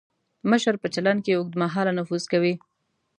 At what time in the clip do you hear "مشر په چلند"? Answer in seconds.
0.49-1.19